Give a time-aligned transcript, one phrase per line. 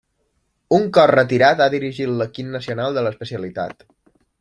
[0.77, 3.91] Un cop retirat ha dirigit l'equip nacional de l'especialitat.